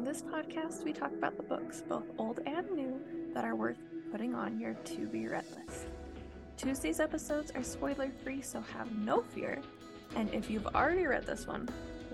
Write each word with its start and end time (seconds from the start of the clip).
On 0.00 0.06
this 0.06 0.22
podcast, 0.22 0.82
we 0.82 0.94
talk 0.94 1.12
about 1.12 1.36
the 1.36 1.42
books, 1.42 1.82
both 1.86 2.04
old 2.16 2.40
and 2.46 2.70
new, 2.70 2.98
that 3.34 3.44
are 3.44 3.54
worth 3.54 3.76
putting 4.10 4.34
on 4.34 4.58
your 4.58 4.72
to 4.72 5.06
be 5.06 5.28
read 5.28 5.44
list. 5.54 5.88
Tuesday's 6.56 7.00
episodes 7.00 7.52
are 7.54 7.62
spoiler 7.62 8.10
free, 8.24 8.40
so 8.40 8.64
have 8.74 8.90
no 8.96 9.20
fear. 9.20 9.60
And 10.16 10.32
if 10.32 10.48
you've 10.48 10.66
already 10.68 11.04
read 11.04 11.26
this 11.26 11.46
one, 11.46 11.68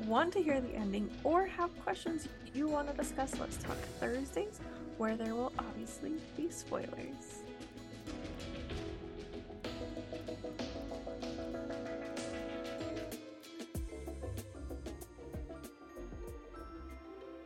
want 0.04 0.32
to 0.32 0.42
hear 0.42 0.60
the 0.60 0.74
ending, 0.74 1.08
or 1.22 1.46
have 1.46 1.70
questions 1.84 2.26
you 2.52 2.66
want 2.66 2.90
to 2.90 2.96
discuss, 2.96 3.38
let's 3.38 3.56
talk 3.58 3.78
Thursdays, 4.00 4.58
where 4.98 5.16
there 5.16 5.36
will 5.36 5.52
obviously 5.56 6.14
be 6.36 6.50
spoilers. 6.50 7.44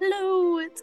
Hello, 0.02 0.29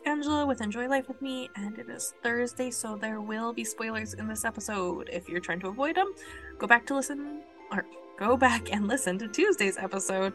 Angela 0.08 0.46
with 0.46 0.62
Enjoy 0.62 0.88
Life 0.88 1.10
with 1.10 1.22
Me, 1.22 1.50
and 1.58 1.78
it 1.78 1.90
is 1.90 2.14
Thursday, 2.24 2.72
so 2.72 2.96
there 2.96 3.20
will 3.20 3.52
be 3.52 3.66
spoilers 3.66 4.14
in 4.14 4.26
this 4.26 4.46
episode. 4.46 5.10
If 5.12 5.28
you're 5.28 5.42
trying 5.42 5.60
to 5.60 5.68
avoid 5.68 5.98
them, 5.98 6.14
go 6.58 6.66
back 6.66 6.86
to 6.86 6.96
listen, 6.96 7.42
or 7.74 7.86
go 8.18 8.38
back 8.38 8.72
and 8.72 8.88
listen 8.88 9.20
to 9.20 9.28
Tuesday's 9.28 9.78
episode 9.78 10.32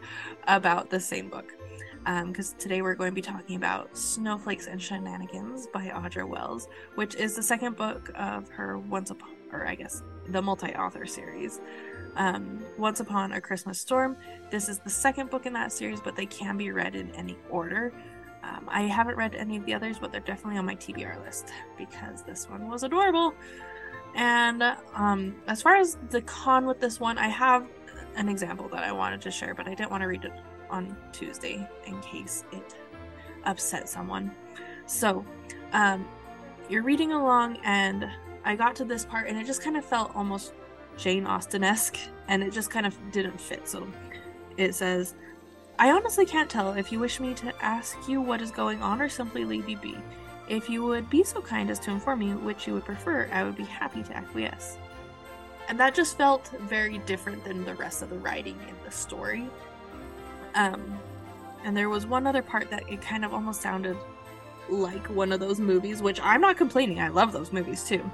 about 0.47 0.91
the 0.91 0.99
same 0.99 1.27
book. 1.27 1.53
Because 2.05 2.51
um, 2.51 2.59
today 2.59 2.83
we're 2.83 2.93
going 2.93 3.09
to 3.09 3.15
be 3.15 3.21
talking 3.21 3.55
about 3.55 3.97
Snowflakes 3.97 4.67
and 4.67 4.79
Shenanigans 4.79 5.65
by 5.73 5.87
Audra 5.87 6.27
Wells, 6.27 6.67
which 6.93 7.15
is 7.15 7.35
the 7.35 7.41
second 7.41 7.75
book 7.75 8.11
of 8.13 8.47
her 8.49 8.77
Once 8.77 9.09
Upon, 9.09 9.31
or 9.51 9.65
I 9.65 9.73
guess 9.73 10.03
the 10.27 10.41
multi 10.41 10.75
author 10.75 11.07
series. 11.07 11.61
Um, 12.15 12.63
Once 12.77 12.99
Upon 12.99 13.31
a 13.31 13.41
Christmas 13.41 13.79
Storm. 13.79 14.17
This 14.51 14.69
is 14.69 14.77
the 14.77 14.91
second 14.91 15.31
book 15.31 15.47
in 15.47 15.53
that 15.53 15.71
series, 15.71 15.99
but 15.99 16.15
they 16.15 16.27
can 16.27 16.57
be 16.57 16.69
read 16.69 16.95
in 16.95 17.09
any 17.15 17.39
order. 17.49 17.91
Um, 18.43 18.67
I 18.67 18.81
haven't 18.83 19.15
read 19.15 19.35
any 19.35 19.57
of 19.57 19.65
the 19.65 19.73
others, 19.73 19.97
but 19.99 20.11
they're 20.11 20.21
definitely 20.21 20.59
on 20.59 20.65
my 20.65 20.75
TBR 20.75 21.23
list 21.23 21.51
because 21.77 22.23
this 22.23 22.49
one 22.49 22.67
was 22.67 22.83
adorable. 22.83 23.33
And 24.15 24.61
um, 24.93 25.35
as 25.47 25.61
far 25.61 25.77
as 25.77 25.97
the 26.09 26.21
con 26.21 26.65
with 26.65 26.79
this 26.79 26.99
one, 26.99 27.17
I 27.17 27.27
have 27.27 27.65
an 28.15 28.29
example 28.29 28.67
that 28.69 28.83
I 28.83 28.91
wanted 28.91 29.21
to 29.21 29.31
share, 29.31 29.55
but 29.55 29.67
I 29.67 29.73
didn't 29.73 29.91
want 29.91 30.01
to 30.01 30.07
read 30.07 30.25
it 30.25 30.33
on 30.69 30.95
Tuesday 31.11 31.67
in 31.85 31.99
case 32.01 32.43
it 32.51 32.75
upset 33.45 33.89
someone. 33.89 34.31
So, 34.85 35.25
um, 35.71 36.07
you're 36.69 36.83
reading 36.83 37.11
along, 37.11 37.57
and 37.63 38.09
I 38.45 38.55
got 38.55 38.75
to 38.77 38.85
this 38.85 39.05
part, 39.05 39.27
and 39.27 39.37
it 39.37 39.45
just 39.45 39.61
kind 39.61 39.77
of 39.77 39.85
felt 39.85 40.15
almost 40.15 40.53
Jane 40.97 41.25
Austen 41.25 41.63
esque, 41.63 41.97
and 42.27 42.43
it 42.43 42.51
just 42.51 42.69
kind 42.69 42.85
of 42.85 42.95
didn't 43.11 43.39
fit. 43.39 43.67
So, 43.67 43.87
it 44.57 44.75
says, 44.75 45.15
I 45.79 45.91
honestly 45.91 46.25
can't 46.25 46.49
tell 46.49 46.73
if 46.73 46.91
you 46.91 46.99
wish 46.99 47.19
me 47.19 47.33
to 47.35 47.53
ask 47.63 47.97
you 48.07 48.21
what 48.21 48.41
is 48.41 48.51
going 48.51 48.81
on 48.81 49.01
or 49.01 49.09
simply 49.09 49.43
leave 49.43 49.67
you 49.67 49.77
be. 49.77 49.97
If 50.47 50.69
you 50.69 50.83
would 50.83 51.09
be 51.09 51.23
so 51.23 51.41
kind 51.41 51.71
as 51.71 51.79
to 51.79 51.91
inform 51.91 52.19
me 52.19 52.33
which 52.33 52.67
you 52.67 52.73
would 52.73 52.85
prefer, 52.85 53.27
I 53.31 53.43
would 53.43 53.55
be 53.55 53.63
happy 53.63 54.03
to 54.03 54.15
acquiesce. 54.15 54.77
And 55.67 55.79
that 55.79 55.95
just 55.95 56.17
felt 56.17 56.51
very 56.61 56.99
different 56.99 57.43
than 57.43 57.65
the 57.65 57.73
rest 57.75 58.01
of 58.01 58.09
the 58.09 58.17
writing 58.17 58.57
in 58.67 58.75
the 58.85 58.91
story. 58.91 59.49
Um, 60.53 60.99
and 61.63 61.75
there 61.75 61.89
was 61.89 62.05
one 62.05 62.27
other 62.27 62.41
part 62.41 62.69
that 62.69 62.83
it 62.89 63.01
kind 63.01 63.25
of 63.25 63.33
almost 63.33 63.61
sounded 63.61 63.97
like 64.69 65.07
one 65.07 65.31
of 65.31 65.39
those 65.39 65.59
movies, 65.59 66.01
which 66.01 66.19
I'm 66.21 66.41
not 66.41 66.57
complaining. 66.57 66.99
I 66.99 67.07
love 67.07 67.31
those 67.31 67.51
movies 67.51 67.83
too. 67.83 68.07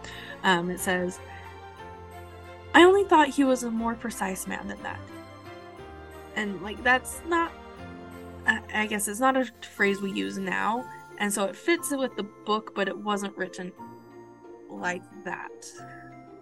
Um, 0.44 0.70
it 0.70 0.80
says, 0.80 1.20
I 2.74 2.84
only 2.84 3.04
thought 3.04 3.30
he 3.30 3.44
was 3.44 3.64
a 3.64 3.72
more 3.72 3.96
precise 3.96 4.48
man 4.48 4.68
than 4.68 4.82
that 4.84 5.00
and 6.40 6.62
like 6.62 6.82
that's 6.84 7.22
not 7.28 7.52
I 8.48 8.88
guess 8.88 9.08
it's 9.08 9.20
not 9.20 9.38
a 9.38 9.46
phrase 9.76 10.02
we 10.02 10.12
use 10.12 10.40
now, 10.40 10.84
and 11.20 11.32
so 11.32 11.44
it 11.44 11.56
fits 11.56 11.92
with 11.92 12.16
the 12.16 12.24
book, 12.24 12.74
but 12.74 12.88
it 12.88 12.98
wasn't 12.98 13.38
written 13.38 13.72
like 14.70 15.04
that. 15.24 15.66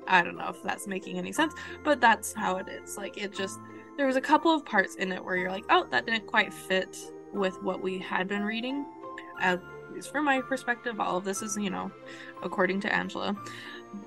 I 0.07 0.23
don't 0.23 0.37
know 0.37 0.47
if 0.47 0.63
that's 0.63 0.87
making 0.87 1.17
any 1.17 1.33
sense, 1.33 1.53
but 1.83 1.99
that's 1.99 2.31
how 2.31 2.57
it 2.57 2.67
is. 2.69 2.97
Like 2.97 3.17
it 3.17 3.33
just 3.33 3.59
there 3.97 4.05
was 4.07 4.15
a 4.15 4.21
couple 4.21 4.53
of 4.53 4.63
parts 4.63 4.95
in 4.95 5.11
it 5.11 5.23
where 5.23 5.35
you're 5.35 5.51
like, 5.51 5.65
oh, 5.69 5.85
that 5.91 6.05
didn't 6.05 6.27
quite 6.27 6.53
fit 6.53 6.97
with 7.33 7.61
what 7.61 7.81
we 7.81 7.97
had 7.97 8.27
been 8.27 8.43
reading. 8.43 8.85
At 9.41 9.61
least 9.91 10.11
from 10.11 10.25
my 10.25 10.39
perspective, 10.39 11.01
all 11.01 11.17
of 11.17 11.25
this 11.25 11.41
is, 11.41 11.57
you 11.57 11.71
know, 11.71 11.91
according 12.43 12.79
to 12.81 12.95
Angela. 12.95 13.35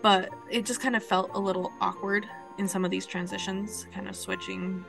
But 0.00 0.30
it 0.48 0.64
just 0.64 0.80
kind 0.80 0.96
of 0.96 1.04
felt 1.04 1.32
a 1.34 1.38
little 1.40 1.72
awkward 1.80 2.26
in 2.58 2.68
some 2.68 2.84
of 2.84 2.90
these 2.90 3.04
transitions, 3.04 3.86
kind 3.92 4.08
of 4.08 4.14
switching 4.16 4.84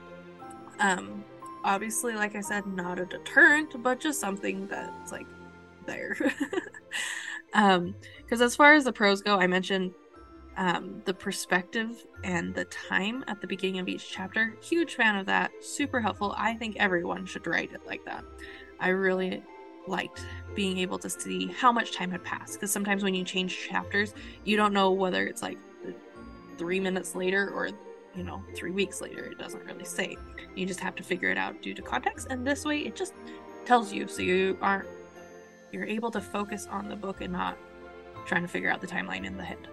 um, 0.81 1.24
obviously, 1.64 2.14
like 2.14 2.36
I 2.36 2.42
said, 2.42 2.66
not 2.68 3.00
a 3.00 3.06
deterrent, 3.06 3.81
but 3.81 4.00
just 4.00 4.19
something 4.19 4.68
that's 4.68 5.12
like 5.12 5.28
there. 5.86 6.18
um, 7.53 7.96
because 8.18 8.42
as 8.42 8.56
far 8.56 8.74
as 8.74 8.84
the 8.84 8.94
pros 8.94 9.22
go, 9.22 9.38
I 9.38 9.47
mentioned 9.47 9.94
um, 10.58 11.02
the 11.06 11.14
perspective 11.14 12.06
and 12.24 12.53
the 12.53 12.66
time 12.66 13.24
at 13.28 13.40
the 13.41 13.47
beginning 13.47 13.80
of 13.80 13.88
each 13.88 14.09
chapter. 14.12 14.56
Huge 14.62 14.96
fan 14.96 15.16
of 15.16 15.25
that. 15.28 15.52
Super 15.62 16.02
helpful. 16.02 16.34
I 16.38 16.56
think 16.56 16.75
everyone 16.78 17.25
should 17.25 17.47
write 17.47 17.72
it 17.74 17.86
like 17.86 18.03
that. 18.06 18.24
I 18.80 18.90
really 18.90 19.44
liked 19.88 20.25
being 20.56 20.78
able 20.80 21.00
to 21.00 21.09
see 21.09 21.47
how 21.47 21.72
much 21.72 21.94
time 21.94 22.12
had 22.12 22.24
passed 22.24 22.53
because 22.53 22.72
sometimes 22.72 23.03
when 23.03 23.16
you 23.16 23.24
change 23.24 23.58
chapters, 23.70 24.14
you 24.44 24.58
don't 24.58 24.74
know 24.74 24.91
whether 24.91 25.25
it's 25.25 25.41
like 25.41 25.58
three 26.58 26.80
minutes 26.80 27.16
later 27.16 27.50
or 27.50 27.70
you 28.16 28.23
know, 28.23 28.44
three 28.55 28.72
weeks 28.72 29.01
later. 29.01 29.25
It 29.25 29.38
doesn't 29.38 29.63
really 29.66 29.85
say. 29.85 30.17
You 30.55 30.66
just 30.66 30.79
have 30.79 30.95
to 30.95 31.03
figure 31.03 31.29
it 31.29 31.38
out 31.38 31.61
due 31.61 31.73
to 31.73 31.81
context, 31.81 32.27
and 32.29 32.45
this 32.45 32.66
way 32.66 32.79
it 32.79 32.95
just 32.95 33.13
tells 33.66 33.94
you 33.94 34.07
so 34.07 34.22
you 34.22 34.57
aren't 34.61 34.88
you're 35.72 35.85
able 35.85 36.11
to 36.11 36.22
focus 36.22 36.67
on 36.69 36.89
the 36.89 36.95
book 36.95 37.22
and 37.22 37.31
not 37.31 37.57
trying 38.25 38.41
to 38.41 38.47
figure 38.47 38.69
out 38.69 38.81
the 38.81 38.88
timeline 38.88 39.25
in 39.25 39.38
the 39.38 39.44
head. 39.44 39.67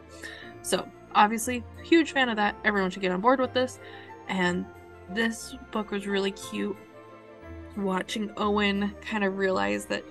So, 0.62 0.88
obviously, 1.14 1.64
huge 1.82 2.12
fan 2.12 2.28
of 2.28 2.36
that. 2.36 2.56
Everyone 2.64 2.90
should 2.90 3.02
get 3.02 3.12
on 3.12 3.20
board 3.20 3.40
with 3.40 3.52
this. 3.52 3.78
And 4.28 4.64
this 5.10 5.56
book 5.70 5.90
was 5.90 6.06
really 6.06 6.32
cute. 6.32 6.76
Watching 7.76 8.30
Owen 8.36 8.94
kind 9.00 9.24
of 9.24 9.38
realize 9.38 9.86
that 9.86 10.04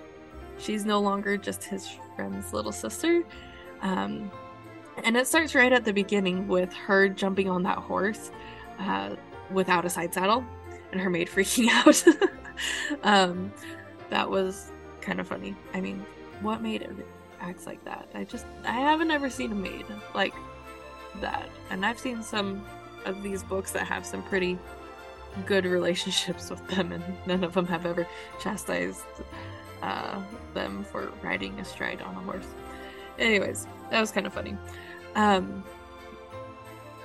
she's 0.58 0.84
no 0.84 1.00
longer 1.00 1.36
just 1.36 1.64
his 1.64 1.88
friend's 2.16 2.52
little 2.52 2.72
sister. 2.72 3.24
Um, 3.82 4.30
and 5.04 5.16
it 5.16 5.26
starts 5.26 5.54
right 5.54 5.72
at 5.72 5.84
the 5.84 5.92
beginning 5.92 6.48
with 6.48 6.72
her 6.72 7.08
jumping 7.08 7.48
on 7.48 7.62
that 7.64 7.78
horse 7.78 8.30
uh, 8.78 9.16
without 9.50 9.84
a 9.84 9.90
side 9.90 10.12
saddle 10.12 10.44
and 10.92 11.00
her 11.00 11.10
maid 11.10 11.28
freaking 11.34 11.68
out. 11.70 12.04
um, 13.02 13.52
that 14.10 14.28
was 14.28 14.70
kind 15.00 15.20
of 15.20 15.28
funny. 15.28 15.54
I 15.74 15.80
mean, 15.80 16.04
what 16.40 16.62
maid 16.62 16.86
acts 17.40 17.66
like 17.66 17.84
that? 17.84 18.08
I 18.14 18.24
just, 18.24 18.46
I 18.64 18.80
haven't 18.80 19.10
ever 19.10 19.30
seen 19.30 19.52
a 19.52 19.56
maid 19.56 19.86
like 20.14 20.34
that. 21.20 21.48
And 21.70 21.84
I've 21.84 21.98
seen 21.98 22.22
some 22.22 22.64
of 23.04 23.22
these 23.22 23.42
books 23.42 23.72
that 23.72 23.86
have 23.86 24.04
some 24.04 24.22
pretty 24.24 24.58
good 25.46 25.64
relationships 25.64 26.50
with 26.50 26.66
them, 26.68 26.92
and 26.92 27.04
none 27.26 27.44
of 27.44 27.54
them 27.54 27.66
have 27.66 27.86
ever 27.86 28.06
chastised 28.40 29.04
uh, 29.82 30.20
them 30.54 30.84
for 30.84 31.12
riding 31.22 31.58
astride 31.60 32.02
on 32.02 32.14
a 32.16 32.20
horse. 32.20 32.46
Anyways, 33.18 33.66
that 33.90 34.00
was 34.00 34.10
kind 34.10 34.26
of 34.26 34.32
funny. 34.32 34.56
Um, 35.14 35.64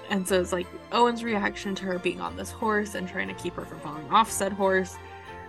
and 0.10 0.28
so 0.28 0.40
it's 0.40 0.52
like 0.52 0.68
Owen's 0.92 1.24
reaction 1.24 1.74
to 1.76 1.86
her 1.86 1.98
being 1.98 2.22
on 2.22 2.36
this 2.36 2.52
horse 2.52 2.96
and 2.96 3.08
trying 3.08 3.28
to 3.28 3.34
keep 3.34 3.56
her 3.56 3.66
from 3.66 3.80
falling 3.80 4.10
off 4.12 4.30
said 4.32 4.54
horse, 4.54 4.96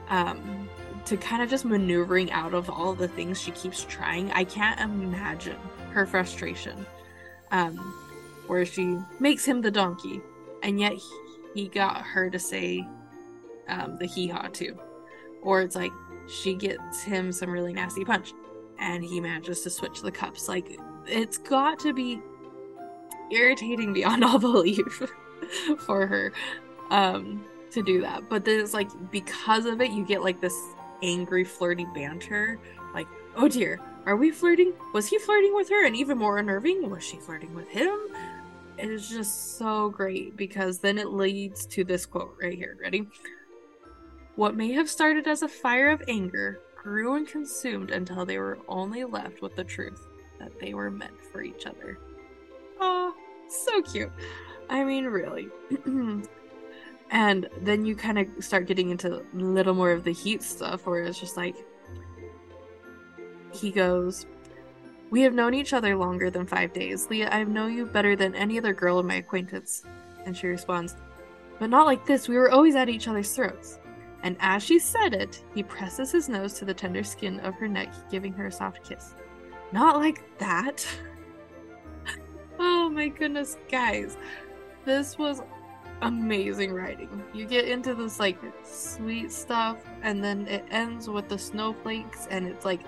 um, 0.08 0.69
to 1.04 1.16
kind 1.16 1.42
of 1.42 1.50
just 1.50 1.64
maneuvering 1.64 2.30
out 2.32 2.54
of 2.54 2.70
all 2.70 2.94
the 2.94 3.08
things 3.08 3.41
she 3.41 3.50
keeps 3.50 3.84
trying. 3.84 4.30
I 4.32 4.44
can't 4.44 4.80
imagine 4.80 5.58
her 5.91 6.06
frustration, 6.06 6.86
um, 7.50 7.76
where 8.47 8.64
she 8.64 8.98
makes 9.20 9.44
him 9.44 9.60
the 9.60 9.70
donkey, 9.70 10.22
and 10.62 10.80
yet 10.80 10.94
he 11.54 11.69
got 11.69 12.00
her 12.03 12.30
to 12.30 12.38
say 12.38 12.86
um, 13.69 13.98
the 13.98 14.06
hee 14.06 14.28
haw 14.28 14.48
too, 14.48 14.78
or 15.42 15.60
it's 15.60 15.77
like 15.77 15.92
she 16.27 16.54
gets 16.54 17.03
him 17.03 17.33
some 17.33 17.50
really 17.50 17.74
nasty 17.74 18.04
punch, 18.04 18.33
and 18.78 19.04
he 19.04 19.21
manages 19.21 19.62
to 19.62 19.71
switch 19.71 20.03
the 20.03 20.10
cups. 20.10 20.48
Like 20.48 20.78
it's 21.06 21.38
got 21.38 21.78
to 21.80 21.92
be 21.92 22.21
irritating 23.30 23.92
beyond 23.92 24.24
all 24.24 24.38
belief 24.38 25.03
for 25.86 26.06
her 26.06 26.32
um 26.91 27.44
to 27.71 27.82
do 27.82 28.00
that. 28.00 28.28
But 28.28 28.44
then 28.44 28.60
it's 28.60 28.74
like 28.74 28.91
because 29.10 29.66
of 29.66 29.80
it 29.80 29.91
you 29.91 30.04
get 30.04 30.22
like 30.22 30.41
this 30.41 30.56
angry 31.03 31.44
flirty 31.44 31.86
banter. 31.94 32.59
Like 32.94 33.09
oh 33.36 33.48
dear 33.48 33.80
are 34.06 34.16
we 34.16 34.30
flirting? 34.30 34.74
Was 34.92 35.09
he 35.09 35.18
flirting 35.18 35.54
with 35.54 35.70
her? 35.70 35.86
And 35.86 35.97
even 35.97 36.18
more 36.18 36.38
unnerving 36.38 36.91
was 36.91 37.03
she 37.03 37.16
flirting 37.16 37.54
with 37.54 37.68
him? 37.68 37.98
It 38.77 38.91
is 38.91 39.09
just 39.09 39.56
so 39.56 39.88
great 39.88 40.36
because 40.36 40.78
then 40.78 40.98
it 40.98 41.09
leads 41.12 41.65
to 41.66 41.84
this 41.84 42.04
quote 42.04 42.36
right 42.42 42.54
here. 42.54 42.77
Ready? 42.82 43.09
What 44.36 44.56
may 44.56 44.72
have 44.72 44.91
started 44.91 45.27
as 45.27 45.42
a 45.42 45.48
fire 45.48 45.91
of 45.91 46.03
anger 46.09 46.60
grew 46.84 47.15
and 47.15 47.27
consumed 47.27 47.91
until 47.91 48.25
they 48.25 48.39
were 48.39 48.59
only 48.69 49.03
left 49.04 49.42
with 49.42 49.57
the 49.57 49.65
truth 49.65 50.07
that 50.39 50.60
they 50.60 50.75
were 50.75 50.91
meant 50.91 51.21
for 51.33 51.42
each 51.42 51.66
other 51.66 51.98
Oh, 52.81 53.15
so 53.48 53.83
cute. 53.83 54.13
I 54.69 54.84
mean, 54.84 55.07
really. 55.07 55.48
and 57.10 57.48
then 57.60 57.84
you 57.84 57.95
kind 57.95 58.19
of 58.19 58.27
start 58.45 58.66
getting 58.66 58.91
into 58.91 59.16
a 59.16 59.22
little 59.34 59.75
more 59.75 59.91
of 59.91 60.04
the 60.04 60.13
heat 60.13 60.42
stuff 60.42 60.86
where 60.86 61.03
it's 61.03 61.19
just 61.19 61.36
like 61.36 61.57
he 63.53 63.71
goes, 63.71 64.27
We 65.10 65.22
have 65.22 65.34
known 65.34 65.54
each 65.54 65.72
other 65.72 65.97
longer 65.97 66.30
than 66.30 66.47
five 66.47 66.72
days. 66.72 67.09
Leah, 67.09 67.30
I 67.30 67.45
know 67.45 67.66
you 67.66 67.87
better 67.87 68.16
than 68.16 68.34
any 68.34 68.59
other 68.59 68.72
girl 68.72 68.98
in 68.98 69.07
my 69.07 69.16
acquaintance. 69.16 69.84
And 70.27 70.37
she 70.37 70.47
responds, 70.47 70.97
But 71.59 71.71
not 71.71 71.87
like 71.87 72.07
this. 72.07 72.28
We 72.28 72.37
were 72.37 72.51
always 72.51 72.75
at 72.75 72.89
each 72.89 73.09
other's 73.09 73.33
throats. 73.34 73.78
And 74.24 74.38
as 74.41 74.62
she 74.62 74.78
said 74.78 75.12
it, 75.12 75.44
he 75.54 75.62
presses 75.62 76.10
his 76.10 76.30
nose 76.30 76.54
to 76.54 76.65
the 76.65 76.72
tender 76.72 77.04
skin 77.04 77.41
of 77.41 77.54
her 77.56 77.68
neck, 77.68 77.92
giving 78.10 78.32
her 78.32 78.47
a 78.47 78.53
soft 78.53 78.82
kiss. 78.82 79.15
Not 79.71 79.97
like 79.98 80.38
that. 80.38 80.86
oh 82.59 82.88
my 82.88 83.09
goodness, 83.09 83.59
guys. 83.71 84.16
This 84.86 85.18
was 85.18 85.42
amazing 86.00 86.72
writing. 86.72 87.22
You 87.34 87.44
get 87.44 87.68
into 87.68 87.94
this 87.94 88.18
like 88.18 88.38
sweet 88.62 89.30
stuff, 89.30 89.76
and 90.03 90.24
then 90.24 90.48
it 90.48 90.65
ends 90.70 91.06
with 91.06 91.28
the 91.28 91.38
snowflakes, 91.38 92.27
and 92.30 92.47
it's 92.47 92.65
like 92.65 92.80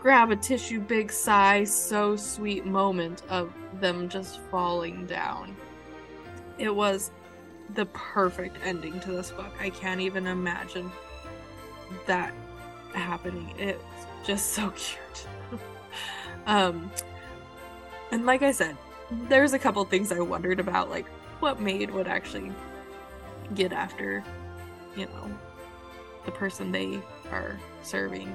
grab 0.00 0.30
a 0.30 0.36
tissue, 0.36 0.80
big 0.80 1.12
sigh, 1.12 1.64
so 1.64 2.16
sweet 2.16 2.64
moment 2.64 3.22
of 3.28 3.52
them 3.80 4.08
just 4.08 4.40
falling 4.50 5.04
down. 5.04 5.54
It 6.56 6.74
was 6.74 7.10
the 7.70 7.86
perfect 7.86 8.58
ending 8.64 9.00
to 9.00 9.12
this 9.12 9.30
book. 9.30 9.52
I 9.58 9.70
can't 9.70 10.00
even 10.00 10.26
imagine 10.26 10.90
that 12.06 12.32
happening. 12.92 13.54
It's 13.58 13.82
just 14.24 14.52
so 14.52 14.70
cute. 14.76 15.26
um 16.46 16.90
and 18.10 18.26
like 18.26 18.42
I 18.42 18.52
said, 18.52 18.76
there's 19.28 19.54
a 19.54 19.58
couple 19.58 19.84
things 19.84 20.12
I 20.12 20.20
wondered 20.20 20.60
about 20.60 20.90
like 20.90 21.06
what 21.40 21.60
maid 21.60 21.90
would 21.90 22.06
actually 22.06 22.52
get 23.54 23.72
after, 23.72 24.22
you 24.96 25.06
know, 25.06 25.30
the 26.24 26.30
person 26.30 26.72
they 26.72 27.00
are 27.30 27.58
serving 27.82 28.34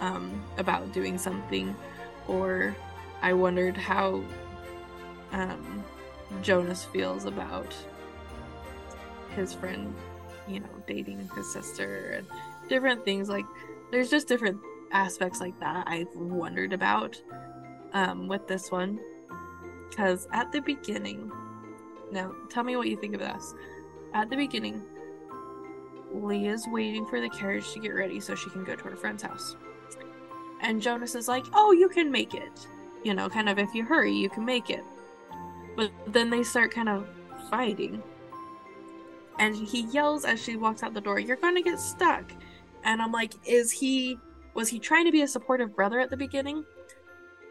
um, 0.00 0.42
about 0.58 0.92
doing 0.92 1.18
something, 1.18 1.74
or 2.26 2.74
I 3.22 3.32
wondered 3.32 3.76
how 3.76 4.22
um, 5.32 5.84
Jonas 6.42 6.84
feels 6.84 7.26
about 7.26 7.74
his 9.34 9.52
friend, 9.52 9.94
you 10.48 10.60
know, 10.60 10.82
dating 10.86 11.28
his 11.34 11.52
sister 11.52 12.14
and 12.16 12.26
different 12.68 13.04
things 13.04 13.28
like 13.28 13.44
there's 13.90 14.10
just 14.10 14.28
different 14.28 14.58
aspects 14.92 15.40
like 15.40 15.58
that 15.60 15.86
I've 15.88 16.14
wondered 16.14 16.72
about 16.72 17.20
um, 17.92 18.28
with 18.28 18.46
this 18.46 18.70
one 18.70 18.98
because 19.88 20.28
at 20.32 20.52
the 20.52 20.60
beginning 20.60 21.32
now, 22.12 22.34
tell 22.48 22.64
me 22.64 22.76
what 22.76 22.88
you 22.88 22.96
think 22.96 23.14
of 23.14 23.20
this. 23.20 23.54
At 24.14 24.30
the 24.30 24.36
beginning, 24.36 24.82
Leah's 26.12 26.66
waiting 26.68 27.06
for 27.06 27.20
the 27.20 27.28
carriage 27.28 27.72
to 27.72 27.80
get 27.80 27.94
ready 27.94 28.20
so 28.20 28.34
she 28.34 28.50
can 28.50 28.64
go 28.64 28.74
to 28.74 28.84
her 28.84 28.96
friend's 28.96 29.22
house. 29.22 29.56
And 30.60 30.82
Jonas 30.82 31.14
is 31.14 31.28
like, 31.28 31.44
Oh, 31.54 31.72
you 31.72 31.88
can 31.88 32.10
make 32.10 32.34
it. 32.34 32.66
You 33.04 33.14
know, 33.14 33.28
kind 33.28 33.48
of 33.48 33.58
if 33.58 33.74
you 33.74 33.84
hurry, 33.84 34.12
you 34.12 34.28
can 34.28 34.44
make 34.44 34.70
it. 34.70 34.84
But 35.76 35.90
then 36.06 36.30
they 36.30 36.42
start 36.42 36.72
kind 36.72 36.88
of 36.88 37.08
fighting. 37.48 38.02
And 39.40 39.56
he 39.56 39.86
yells 39.86 40.24
as 40.24 40.40
she 40.40 40.56
walks 40.56 40.82
out 40.84 40.94
the 40.94 41.00
door, 41.00 41.18
You're 41.18 41.36
gonna 41.36 41.62
get 41.62 41.80
stuck. 41.80 42.30
And 42.84 43.02
I'm 43.02 43.10
like, 43.10 43.34
Is 43.44 43.72
he. 43.72 44.18
Was 44.52 44.68
he 44.68 44.78
trying 44.78 45.04
to 45.06 45.12
be 45.12 45.22
a 45.22 45.28
supportive 45.28 45.74
brother 45.74 46.00
at 46.00 46.10
the 46.10 46.16
beginning? 46.16 46.64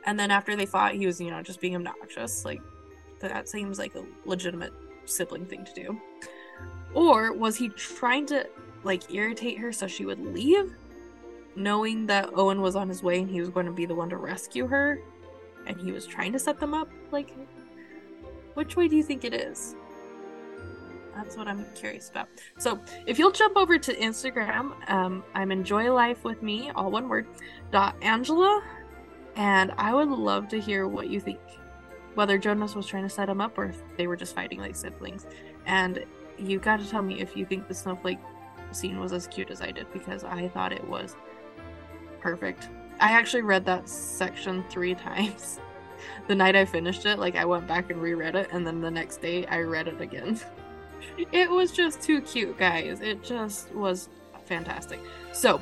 And 0.06 0.20
then 0.20 0.32
after 0.32 0.56
they 0.56 0.66
fought, 0.66 0.94
he 0.94 1.06
was, 1.06 1.20
you 1.20 1.32
know, 1.32 1.42
just 1.42 1.62
being 1.62 1.76
obnoxious. 1.76 2.44
Like, 2.44 2.62
that 3.20 3.48
seems 3.48 3.80
like 3.80 3.96
a 3.96 4.06
legitimate 4.26 4.74
sibling 5.06 5.46
thing 5.46 5.66
to 5.66 5.74
do. 5.74 6.02
Or 6.94 7.34
was 7.34 7.56
he 7.56 7.70
trying 7.70 8.26
to 8.28 8.48
like 8.84 9.14
irritate 9.14 9.58
her 9.58 9.72
so 9.72 9.88
she 9.88 10.06
would 10.06 10.20
leave, 10.20 10.76
knowing 11.56 12.06
that 12.08 12.30
Owen 12.36 12.62
was 12.62 12.76
on 12.76 12.90
his 12.90 13.02
way 13.02 13.20
and 13.20 13.30
he 13.30 13.40
was 13.40 13.50
going 13.50 13.66
to 13.66 13.72
be 13.72 13.86
the 13.86 13.96
one 13.96 14.10
to 14.10 14.18
rescue 14.18 14.68
her, 14.68 15.00
and 15.66 15.80
he 15.80 15.92
was 15.92 16.06
trying 16.06 16.34
to 16.34 16.40
set 16.40 16.60
them 16.60 16.74
up? 16.74 16.90
Like, 17.12 17.34
which 18.54 18.76
way 18.76 18.88
do 18.88 18.96
you 18.96 19.04
think 19.04 19.24
it 19.24 19.34
is? 19.34 19.76
That's 21.22 21.36
what 21.36 21.48
I'm 21.48 21.66
curious 21.76 22.10
about. 22.10 22.30
So, 22.58 22.80
if 23.06 23.20
you'll 23.20 23.32
jump 23.32 23.58
over 23.58 23.78
to 23.78 23.96
Instagram, 23.96 24.74
um, 24.90 25.24
I'm 25.36 25.52
enjoy 25.52 25.92
life 25.94 26.24
with 26.24 26.42
me, 26.42 26.72
all 26.72 26.90
one 26.92 27.10
word, 27.10 27.28
dot 27.72 27.96
Angela, 28.02 28.64
and 29.36 29.74
I 29.78 29.94
would 29.94 30.08
love 30.08 30.48
to 30.50 30.60
hear 30.60 30.88
what 30.88 31.10
you 31.10 31.20
think 31.20 31.40
whether 32.16 32.38
Jonas 32.38 32.76
was 32.76 32.86
trying 32.86 33.04
to 33.04 33.10
set 33.10 33.30
him 33.30 33.40
up 33.40 33.58
or 33.58 33.66
if 33.66 33.82
they 33.96 34.08
were 34.08 34.18
just 34.18 34.36
fighting 34.36 34.60
like 34.60 34.76
siblings. 34.76 35.26
And 35.66 36.04
you 36.38 36.60
got 36.60 36.80
to 36.80 36.90
tell 36.90 37.02
me 37.02 37.22
if 37.22 37.38
you 37.38 37.46
think 37.46 37.68
the 37.68 37.74
snowflake 37.74 38.20
scene 38.72 39.00
was 39.00 39.14
as 39.14 39.28
cute 39.28 39.50
as 39.50 39.62
I 39.62 39.72
did 39.72 39.92
because 39.94 40.24
I 40.24 40.50
thought 40.50 40.74
it 40.74 40.86
was 40.88 41.16
perfect. 42.20 42.70
I 43.00 43.12
actually 43.12 43.44
read 43.44 43.66
that 43.66 43.88
section 43.88 44.66
three 44.70 44.96
times. 45.08 45.60
the 46.28 46.36
night 46.36 46.56
I 46.56 46.66
finished 46.66 47.06
it, 47.06 47.20
like 47.20 47.36
I 47.36 47.46
went 47.46 47.68
back 47.68 47.90
and 47.90 48.02
reread 48.02 48.36
it, 48.36 48.50
and 48.52 48.66
then 48.66 48.82
the 48.82 48.92
next 48.92 49.22
day 49.22 49.46
I 49.46 49.60
read 49.62 49.88
it 49.88 50.02
again. 50.02 50.40
it 51.32 51.50
was 51.50 51.72
just 51.72 52.02
too 52.02 52.22
cute, 52.22 52.58
guys. 52.58 53.02
It 53.02 53.24
just 53.24 53.74
was 53.74 54.10
fantastic. 54.46 55.00
So, 55.32 55.62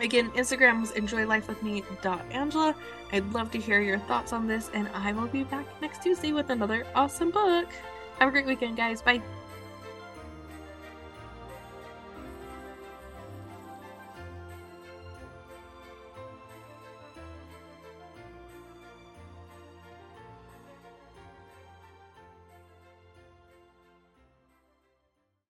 Again, 0.00 0.30
Instagram 0.32 0.80
was 0.80 0.92
enjoylifewithme.angela. 0.92 2.74
I'd 3.12 3.32
love 3.32 3.50
to 3.50 3.58
hear 3.58 3.80
your 3.80 3.98
thoughts 3.98 4.32
on 4.32 4.46
this, 4.46 4.70
and 4.72 4.88
I 4.94 5.12
will 5.12 5.26
be 5.26 5.44
back 5.44 5.66
next 5.82 6.02
Tuesday 6.02 6.32
with 6.32 6.50
another 6.50 6.86
awesome 6.94 7.30
book. 7.30 7.66
Have 8.18 8.28
a 8.28 8.32
great 8.32 8.46
weekend, 8.46 8.76
guys. 8.76 9.02
Bye. 9.02 9.22